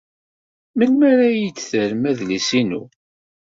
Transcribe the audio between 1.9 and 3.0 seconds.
adlis-inu?